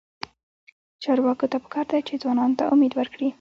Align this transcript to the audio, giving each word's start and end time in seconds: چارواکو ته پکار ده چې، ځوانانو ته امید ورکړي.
چارواکو 1.03 1.45
ته 1.51 1.57
پکار 1.63 1.85
ده 1.91 1.97
چې، 2.07 2.13
ځوانانو 2.21 2.57
ته 2.59 2.63
امید 2.73 2.93
ورکړي. 2.95 3.27